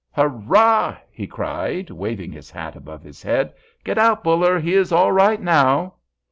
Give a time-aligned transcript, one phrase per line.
[0.13, 3.53] "Hurrah!" he cried, waving his hat above his head.
[3.83, 5.93] "Get out, Buller; he is all right now!"